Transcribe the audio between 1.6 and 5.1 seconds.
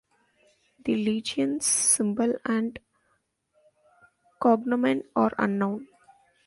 symbol and "cognomen"